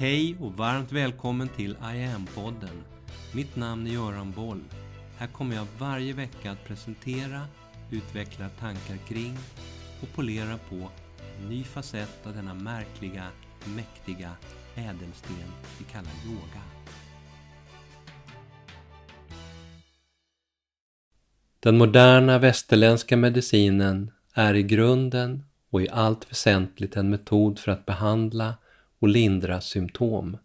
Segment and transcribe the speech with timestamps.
[0.00, 2.82] Hej och varmt välkommen till I am-podden.
[3.34, 4.60] Mitt namn är Göran Boll.
[5.18, 7.40] Här kommer jag varje vecka att presentera,
[7.90, 9.36] utveckla tankar kring
[10.02, 10.90] och polera på
[11.40, 13.26] en ny facett av denna märkliga,
[13.76, 14.30] mäktiga
[14.74, 15.36] ädelsten
[15.78, 16.62] vi kallar yoga.
[21.60, 27.86] Den moderna västerländska medicinen är i grunden och i allt väsentligt en metod för att
[27.86, 28.54] behandla
[29.00, 30.36] och lindra symptom.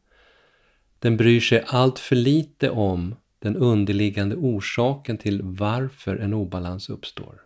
[1.00, 7.42] Den bryr sig allt för lite om den underliggande orsaken till varför en obalans uppstår.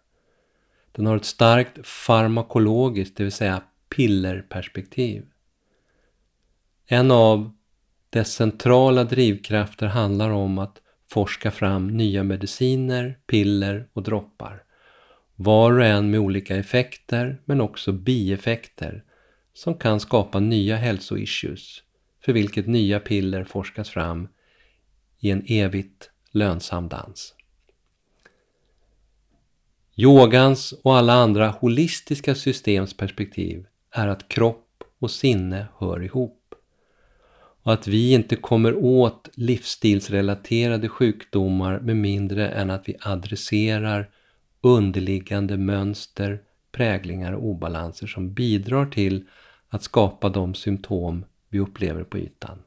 [0.92, 5.26] Den har ett starkt farmakologiskt, det vill säga pillerperspektiv.
[6.86, 7.52] En av
[8.10, 14.64] dess centrala drivkrafter handlar om att forska fram nya mediciner, piller och droppar.
[15.36, 19.04] Var och en med olika effekter men också bieffekter
[19.60, 21.84] som kan skapa nya hälsoissues
[22.26, 24.28] för vilket nya piller forskas fram
[25.20, 27.36] i en evigt lönsam dans.
[29.96, 36.56] Yogans och alla andra holistiska systems perspektiv är att kropp och sinne hör ihop
[37.64, 44.10] och att vi inte kommer åt livsstilsrelaterade sjukdomar med mindre än att vi adresserar
[44.62, 49.26] underliggande mönster, präglingar och obalanser som bidrar till
[49.70, 52.60] att skapa de symptom vi upplever på ytan.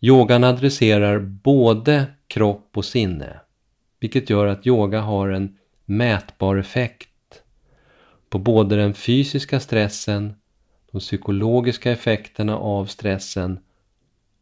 [0.00, 3.40] Yogan adresserar både kropp och sinne,
[4.00, 7.08] vilket gör att yoga har en mätbar effekt
[8.28, 10.34] på både den fysiska stressen,
[10.92, 13.58] de psykologiska effekterna av stressen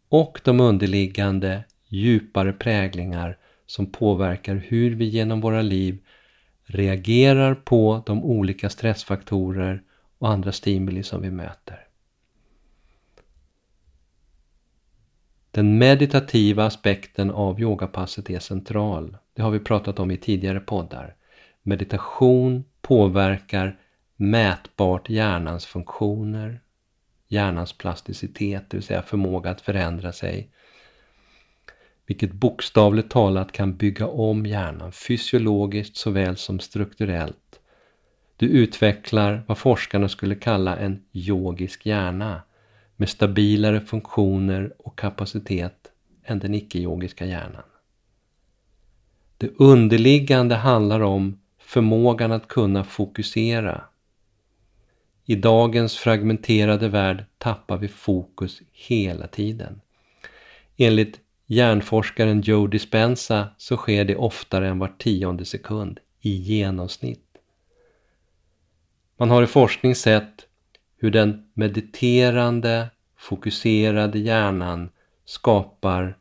[0.09, 5.99] och de underliggande djupare präglingar som påverkar hur vi genom våra liv
[6.71, 9.83] reagerar på de olika stressfaktorer
[10.19, 11.87] och andra stimuli som vi möter.
[15.51, 19.17] Den meditativa aspekten av yogapasset är central.
[19.35, 21.15] Det har vi pratat om i tidigare poddar.
[21.63, 23.79] Meditation påverkar
[24.17, 26.61] mätbart hjärnans funktioner,
[27.29, 30.51] hjärnans plasticitet, det vill säga förmåga att förändra sig,
[32.11, 37.61] vilket bokstavligt talat kan bygga om hjärnan fysiologiskt såväl som strukturellt.
[38.37, 42.43] Du utvecklar vad forskarna skulle kalla en yogisk hjärna
[42.97, 45.91] med stabilare funktioner och kapacitet
[46.25, 47.63] än den icke-yogiska hjärnan.
[49.39, 53.85] Det underliggande handlar om förmågan att kunna fokusera.
[55.25, 59.81] I dagens fragmenterade värld tappar vi fokus hela tiden.
[60.77, 67.39] Enligt hjärnforskaren Joe Dispenza så sker det oftare än var tionde sekund i genomsnitt.
[69.17, 70.47] Man har i forskning sett
[70.97, 74.91] hur den mediterande, fokuserade hjärnan
[75.25, 76.17] skapar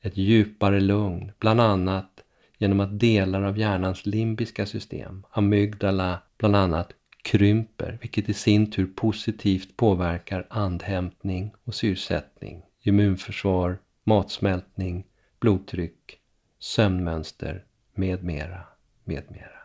[0.00, 2.24] ett djupare lugn, bland annat
[2.58, 6.92] genom att delar av hjärnans limbiska system, amygdala bland annat,
[7.22, 15.06] krymper, vilket i sin tur positivt påverkar andhämtning och syrsättning, immunförsvar matsmältning,
[15.40, 16.18] blodtryck,
[16.58, 18.60] sömnmönster med mera,
[19.04, 19.58] med mera.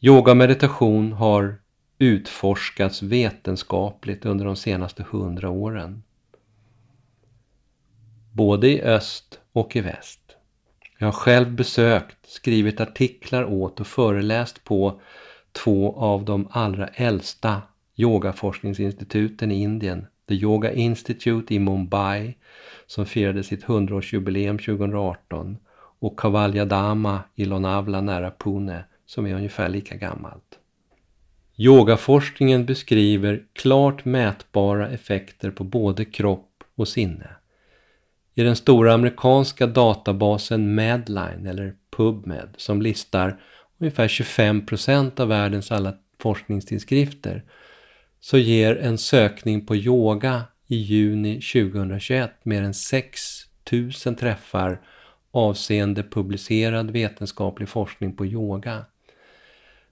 [0.00, 1.56] Yoga och meditation har
[1.98, 6.02] utforskats vetenskapligt under de senaste hundra åren.
[8.32, 10.20] Både i öst och i väst.
[10.98, 15.00] Jag har själv besökt, skrivit artiklar åt och föreläst på
[15.52, 17.62] två av de allra äldsta
[17.96, 22.34] yogaforskningsinstituten i Indien, The Yoga Institute i Mumbai
[22.86, 25.56] som firade sitt 100-årsjubileum 2018
[25.98, 30.58] och Kavalyadama i Lonavla nära Pune som är ungefär lika gammalt.
[31.56, 37.28] Yogaforskningen beskriver klart mätbara effekter på både kropp och sinne.
[38.34, 43.40] I den stora amerikanska databasen Medline eller PubMed som listar
[43.78, 47.44] ungefär 25% av världens alla forskningstidskrifter
[48.24, 54.80] så ger en sökning på yoga i juni 2021 mer än 6000 träffar
[55.30, 58.84] avseende publicerad vetenskaplig forskning på yoga.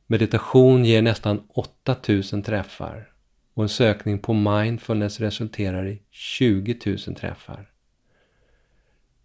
[0.07, 3.13] Meditation ger nästan 8000 träffar
[3.55, 7.71] och en sökning på mindfulness resulterar i 20 000 träffar.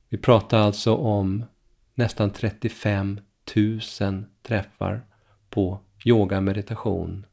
[0.10, 1.46] Vi pratar alltså om
[1.96, 3.20] nästan 35
[3.56, 3.80] 000
[4.44, 5.02] träffar
[5.50, 7.26] på yoga meditation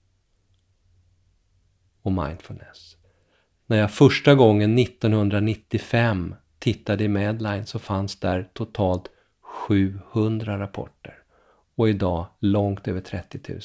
[2.04, 2.96] och mindfulness.
[3.66, 9.10] När jag första gången 1995 tittade i Medline så fanns där totalt
[9.40, 11.18] 700 rapporter
[11.76, 13.60] och idag långt över 30 000.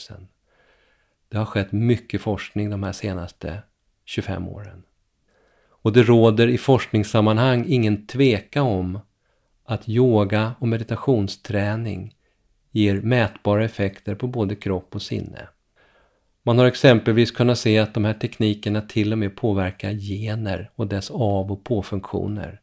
[1.29, 3.61] Det har skett mycket forskning de här senaste
[4.05, 4.83] 25 åren.
[5.69, 8.99] Och det råder i forskningssammanhang ingen tveka om
[9.63, 12.15] att yoga och meditationsträning
[12.71, 15.47] ger mätbara effekter på både kropp och sinne.
[16.49, 20.87] Man har exempelvis kunnat se att de här teknikerna till och med påverkar gener och
[20.87, 22.61] dess av och påfunktioner.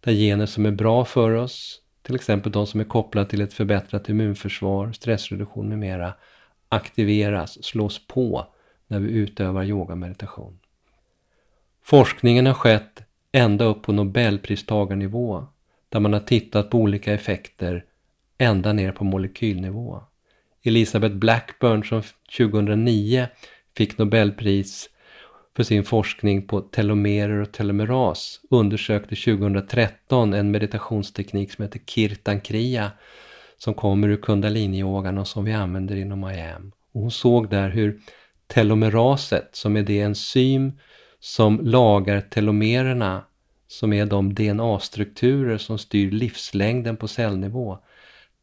[0.00, 3.54] Där gener som är bra för oss, till exempel de som är kopplade till ett
[3.54, 6.14] förbättrat immunförsvar, stressreduktion med mera,
[6.68, 8.46] aktiveras, slås på
[8.86, 10.58] när vi utövar yoga meditation.
[11.84, 13.02] Forskningen har skett
[13.32, 15.44] ända upp på nobelpristagarnivå
[15.88, 17.84] där man har tittat på olika effekter
[18.38, 20.02] ända ner på molekylnivå.
[20.62, 22.02] Elisabeth Blackburn som
[22.36, 23.26] 2009
[23.76, 24.88] fick Nobelpris
[25.56, 32.90] för sin forskning på telomerer och telomeras undersökte 2013 en meditationsteknik som heter Kirtan Kriya
[33.58, 36.72] som kommer ur kundaliniyogan och som vi använder inom IAM.
[36.92, 38.00] Och hon såg där hur
[38.46, 40.72] telomeraset, som är det enzym
[41.20, 43.24] som lagar telomererna,
[43.68, 47.78] som är de DNA-strukturer som styr livslängden på cellnivå,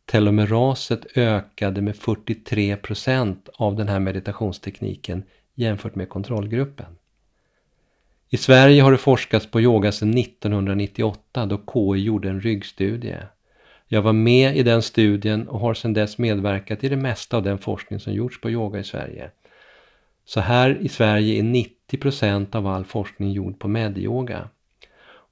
[0.09, 5.23] telomeraset ökade med 43% av den här meditationstekniken
[5.55, 6.85] jämfört med kontrollgruppen.
[8.29, 13.17] I Sverige har det forskats på yoga sedan 1998 då KI gjorde en ryggstudie.
[13.87, 17.43] Jag var med i den studien och har sedan dess medverkat i det mesta av
[17.43, 19.31] den forskning som gjorts på yoga i Sverige.
[20.25, 24.49] Så här i Sverige är 90% av all forskning gjord på medyoga.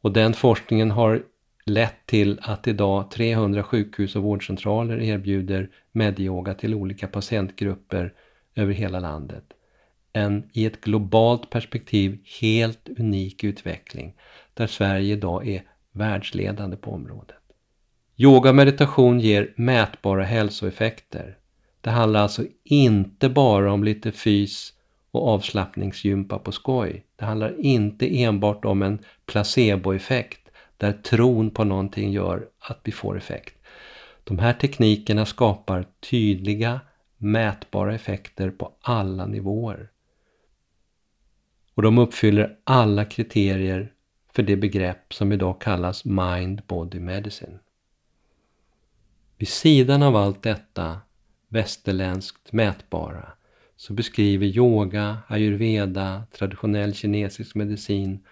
[0.01, 1.24] Och den forskningen har
[1.69, 8.14] lett till att idag 300 sjukhus och vårdcentraler erbjuder medyoga till olika patientgrupper
[8.56, 9.44] över hela landet.
[10.14, 14.16] En i ett globalt perspektiv helt unik utveckling
[14.54, 17.38] där Sverige idag är världsledande på området.
[18.18, 21.38] Yoga och meditation ger mätbara hälsoeffekter.
[21.81, 24.74] Det handlar alltså inte bara om lite fys
[25.12, 27.06] och avslappningsgympa på skoj.
[27.16, 30.47] Det handlar inte enbart om en placeboeffekt
[30.77, 33.56] där tron på någonting gör att vi får effekt.
[34.24, 36.81] De här teknikerna skapar tydliga,
[37.18, 39.89] mätbara effekter på alla nivåer.
[41.74, 43.94] Och de uppfyller alla kriterier
[44.33, 47.59] för det begrepp som idag kallas Mind-Body Medicine.
[49.38, 51.01] Vid sidan av allt detta
[51.47, 53.31] västerländskt mätbara
[53.75, 58.24] så beskriver yoga, ayurveda, traditionell kinesisk medicin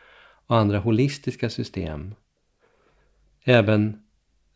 [0.47, 2.15] och andra holistiska system
[3.45, 4.01] även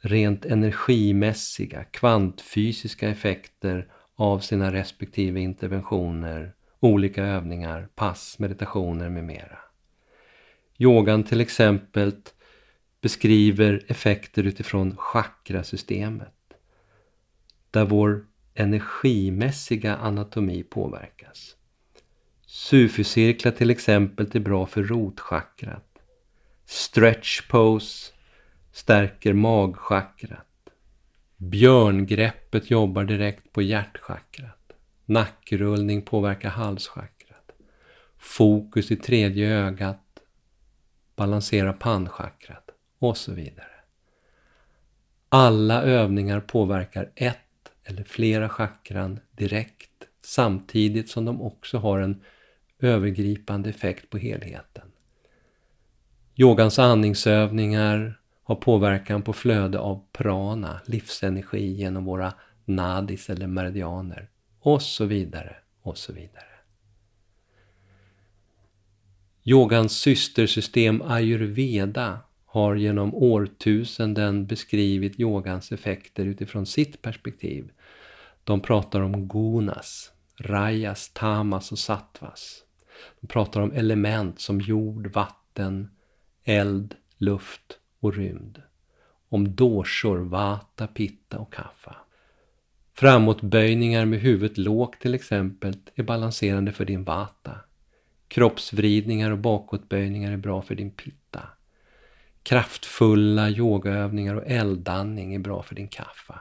[0.01, 9.59] rent energimässiga, kvantfysiska effekter av sina respektive interventioner, olika övningar, pass, meditationer med mera.
[10.77, 12.13] Yogan till exempel
[13.01, 16.33] beskriver effekter utifrån chakrasystemet
[17.71, 21.55] där vår energimässiga anatomi påverkas.
[22.45, 25.85] Sufiscirklar till exempel är bra för rotchakrat.
[26.65, 28.13] Stretch pose
[28.71, 30.45] stärker magchakrat.
[31.37, 34.73] Björngreppet jobbar direkt på hjärtchakrat.
[35.05, 37.51] Nackrullning påverkar halschakrat.
[38.17, 40.19] Fokus i tredje ögat
[41.15, 42.69] balanserar pannchakrat
[42.99, 43.65] och så vidare.
[45.29, 47.37] Alla övningar påverkar ett
[47.83, 52.21] eller flera chakran direkt samtidigt som de också har en
[52.79, 54.91] övergripande effekt på helheten.
[56.35, 62.33] Yogans andningsövningar, har påverkan på flöde av prana, livsenergi genom våra
[62.65, 64.29] nadis eller meridianer
[64.59, 66.45] och så vidare och så vidare.
[69.43, 77.71] Yogans systersystem ayurveda har genom årtusenden beskrivit yogans effekter utifrån sitt perspektiv.
[78.43, 82.63] De pratar om gunas, rajas, tamas och sattvas.
[83.21, 85.89] De pratar om element som jord, vatten,
[86.43, 88.61] eld, luft och rymd.
[89.29, 91.95] Om doshor, vata, pitta och kaffa.
[92.93, 97.55] Framåtböjningar med huvudet lågt till exempel är balanserande för din vata.
[98.27, 101.41] Kroppsvridningar och bakåtböjningar är bra för din pitta.
[102.43, 106.39] Kraftfulla yogaövningar och eldandning är bra för din kaffa.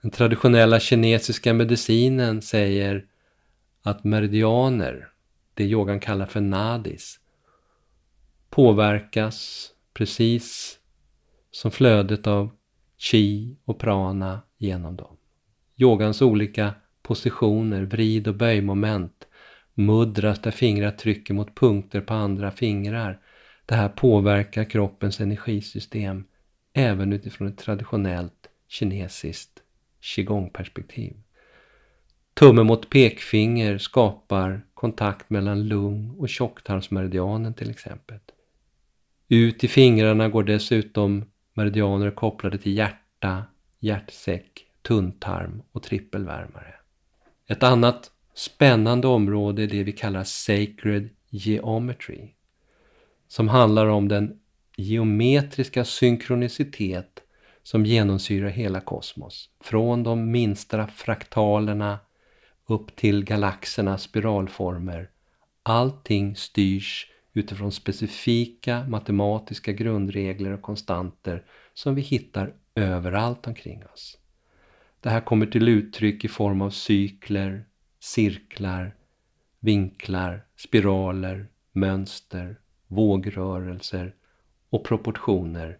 [0.00, 3.06] Den traditionella kinesiska medicinen säger
[3.82, 5.08] att meridianer,
[5.54, 7.20] det yogan kallar för nadis,
[8.50, 10.78] påverkas precis
[11.50, 12.50] som flödet av
[12.98, 15.16] chi och prana genom dem.
[15.76, 19.28] Yogans olika positioner, vrid och böjmoment,
[19.74, 23.20] mudras där fingrar trycker mot punkter på andra fingrar.
[23.66, 26.24] Det här påverkar kroppens energisystem
[26.72, 29.62] även utifrån ett traditionellt kinesiskt
[30.00, 31.16] qigong-perspektiv.
[32.34, 38.18] Tumme mot pekfinger skapar kontakt mellan lung och tjocktarmsmeridianen till exempel.
[39.28, 43.44] Ut i fingrarna går dessutom meridianer kopplade till hjärta,
[43.80, 46.74] hjärtsäck, tunntarm och trippelvärmare.
[47.48, 52.28] Ett annat spännande område är det vi kallar Sacred Geometry
[53.28, 54.38] som handlar om den
[54.76, 57.20] geometriska synkronicitet
[57.62, 59.50] som genomsyrar hela kosmos.
[59.60, 61.98] Från de minsta fraktalerna
[62.68, 65.10] upp till galaxernas spiralformer.
[65.62, 74.18] Allting styrs utifrån specifika matematiska grundregler och konstanter som vi hittar överallt omkring oss.
[75.00, 77.64] Det här kommer till uttryck i form av cykler,
[78.00, 78.96] cirklar,
[79.60, 84.14] vinklar, spiraler, mönster, vågrörelser
[84.70, 85.78] och proportioner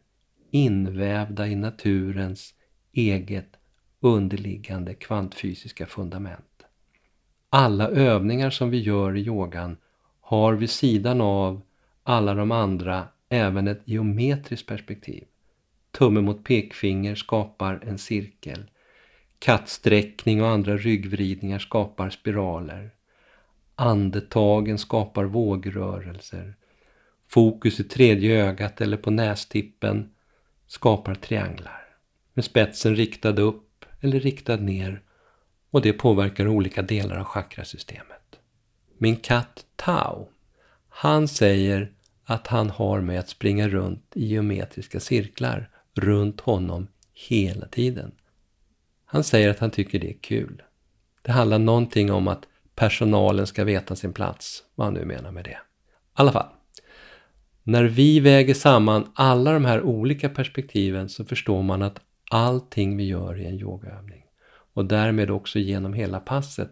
[0.51, 2.55] invävda i naturens
[2.93, 3.57] eget
[4.01, 6.65] underliggande kvantfysiska fundament.
[7.51, 9.77] Alla övningar som vi gör i yogan
[10.25, 11.63] har vid sidan av
[12.03, 15.25] alla de andra även ett geometriskt perspektiv.
[15.91, 18.71] Tumme mot pekfinger skapar en cirkel.
[19.39, 22.91] Kattsträckning och andra ryggvridningar skapar spiraler.
[23.75, 26.55] Andetagen skapar vågrörelser.
[27.29, 30.11] Fokus i tredje ögat eller på nästippen
[30.67, 31.85] skapar trianglar
[32.35, 35.03] med spetsen riktad upp eller riktad ner
[35.71, 38.14] och det påverkar olika delar av chakrasystemet.
[38.99, 40.29] Min katt Tao,
[40.89, 41.93] han säger
[42.25, 46.89] att han har med att springa runt i geometriska cirklar runt honom
[47.29, 48.13] hela tiden.
[49.05, 50.63] Han säger att han tycker det är kul.
[51.23, 55.45] Det handlar någonting om att personalen ska veta sin plats, vad han nu menar med
[55.45, 55.51] det.
[55.51, 55.57] I
[56.13, 56.49] alla fall,
[57.63, 63.05] när vi väger samman alla de här olika perspektiven så förstår man att allting vi
[63.05, 64.25] gör i en yogaövning
[64.75, 66.71] och därmed också genom hela passet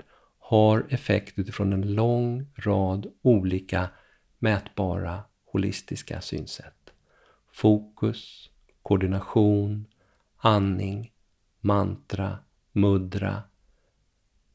[0.52, 3.90] har effekt utifrån en lång rad olika
[4.38, 6.92] mätbara holistiska synsätt.
[7.52, 8.50] Fokus,
[8.82, 9.87] koordination,
[10.37, 11.12] andning,
[11.61, 12.38] mantra,
[12.73, 13.42] mudra,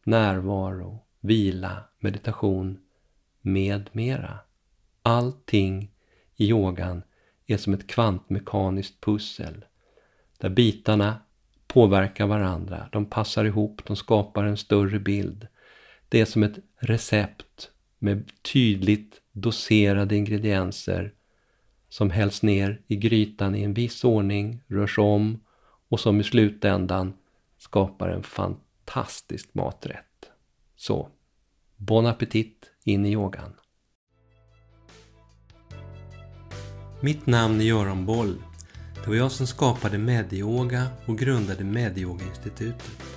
[0.03, 2.79] närvaro, vila, meditation
[3.41, 4.39] med mera.
[5.01, 5.91] Allting
[6.35, 7.03] i yogan
[7.47, 9.65] är som ett kvantmekaniskt pussel
[10.37, 11.21] där bitarna
[11.67, 15.47] påverkar varandra, de passar ihop, de skapar en större bild.
[16.09, 21.13] Det är som ett recept med tydligt doserade ingredienser
[21.89, 25.39] som hälls ner i grytan i en viss ordning, rörs om
[25.89, 27.13] och som i slutändan
[27.57, 30.31] skapar en fantastisk maträtt.
[30.75, 31.09] Så,
[31.75, 33.53] bon appetit in i yogan!
[37.01, 38.35] Mitt namn är Göran Boll.
[38.95, 43.16] Det var jag som skapade Medyoga och grundade Medyoga-institutet.